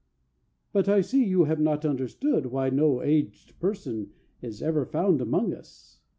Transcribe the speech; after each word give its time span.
"But 0.73 0.89
I 0.89 1.01
see 1.01 1.23
you 1.25 1.43
have 1.43 1.59
not 1.59 1.85
understood 1.85 2.47
Why 2.47 2.71
no 2.71 3.03
aged 3.03 3.59
person 3.59 4.09
is 4.41 4.63
ever 4.63 4.83
found 4.83 5.21
Among 5.21 5.53
us. 5.53 5.99